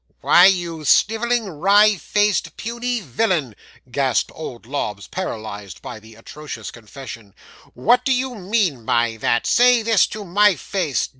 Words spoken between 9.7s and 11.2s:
this to my face!